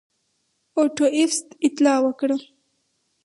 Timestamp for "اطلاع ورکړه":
1.67-2.37